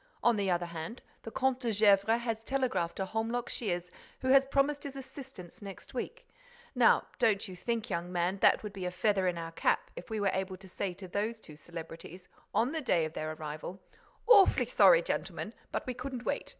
On 0.23 0.35
the 0.35 0.49
other 0.49 0.65
hand, 0.65 1.03
the 1.21 1.29
Comte 1.29 1.59
de 1.59 1.71
Gesvres 1.71 2.21
has 2.23 2.43
telegraphed 2.43 2.95
to 2.95 3.05
Holmlock 3.05 3.49
Shears, 3.49 3.91
who 4.21 4.29
has 4.29 4.47
promised 4.47 4.81
his 4.83 4.95
assistance 4.95 5.61
next 5.61 5.93
week. 5.93 6.27
Now 6.73 7.05
don't 7.19 7.47
you 7.47 7.55
think, 7.55 7.87
young 7.91 8.11
man, 8.11 8.39
that 8.39 8.55
it 8.55 8.63
would 8.63 8.73
be 8.73 8.85
a 8.87 8.89
feather 8.89 9.27
in 9.27 9.37
our 9.37 9.51
cap 9.51 9.91
if 9.95 10.09
we 10.09 10.19
were 10.19 10.31
able 10.33 10.57
to 10.57 10.67
say 10.67 10.95
to 10.95 11.07
those 11.07 11.39
two 11.39 11.55
celebrities, 11.55 12.29
on 12.51 12.71
the 12.71 12.81
day 12.81 13.05
of 13.05 13.13
their 13.13 13.33
arrival, 13.33 13.79
'Awfully 14.27 14.65
sorry, 14.65 15.03
gentlemen, 15.03 15.53
but 15.71 15.85
we 15.85 15.93
couldn't 15.93 16.25
wait. 16.25 16.49